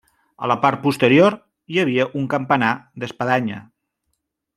A 0.45 0.47
la 0.51 0.55
part 0.61 0.79
posterior 0.85 1.35
hi 1.73 1.79
havia 1.81 2.07
un 2.21 2.25
campanar 2.35 2.71
d'espadanya. 3.05 3.61